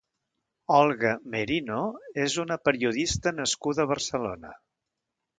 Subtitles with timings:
[0.75, 1.81] Olga Merino
[2.23, 4.55] és una periodista nascuda a Barcelona.